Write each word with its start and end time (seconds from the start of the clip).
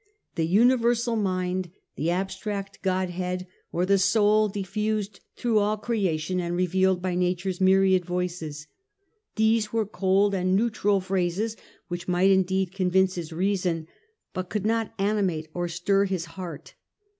The 0.33 0.47
Universal 0.47 1.15
Mind, 1.17 1.69
the 1.95 2.09
Abstract 2.09 2.81
Godhead, 2.81 3.45
or 3.71 3.85
the 3.85 3.99
Soul 3.99 4.47
xheau.s 4.49 4.53
diffused 4.53 5.19
through 5.35 5.59
all 5.59 5.77
creation 5.77 6.39
and 6.39 6.55
revealed 6.55 7.03
by 7.03 7.13
Nature's 7.13 7.61
myriad 7.61 8.03
voices— 8.03 8.65
these 9.35 9.71
were 9.71 9.85
cold 9.85 10.33
and 10.33 10.53
could 10.53 10.57
not 10.57 10.63
neutral 10.65 11.01
phrases 11.01 11.55
which 11.87 12.07
might 12.07 12.31
indeed 12.31 12.73
convince 12.73 13.11
content 13.13 13.17
him. 13.17 13.21
his 13.21 13.33
reason, 13.33 13.87
but 14.33 14.49
could 14.49 14.65
not 14.65 14.91
animate 14.97 15.49
or 15.53 15.67
stir 15.67 16.05
his 16.05 16.25
heart. 16.33 16.73